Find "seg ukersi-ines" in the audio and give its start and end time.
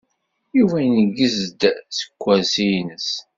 1.97-3.09